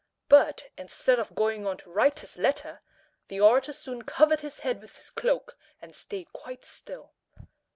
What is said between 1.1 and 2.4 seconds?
of going on to write his